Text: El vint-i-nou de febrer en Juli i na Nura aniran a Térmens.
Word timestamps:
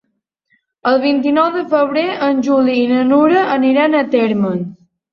El 0.91 0.97
vint-i-nou 1.03 1.51
de 1.59 1.61
febrer 1.75 2.07
en 2.31 2.41
Juli 2.49 2.81
i 2.87 2.91
na 2.95 3.07
Nura 3.13 3.47
aniran 3.61 4.03
a 4.05 4.07
Térmens. 4.19 4.71